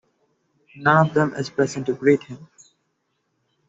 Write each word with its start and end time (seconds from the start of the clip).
None 0.77 1.05
of 1.09 1.13
them 1.13 1.35
is 1.35 1.51
present 1.51 1.85
to 1.85 1.93
greet 1.93 2.23
him. 2.23 2.47